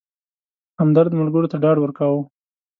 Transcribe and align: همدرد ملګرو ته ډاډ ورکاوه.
همدرد 0.79 1.11
ملګرو 1.19 1.51
ته 1.51 1.57
ډاډ 1.63 1.77
ورکاوه. 1.81 2.21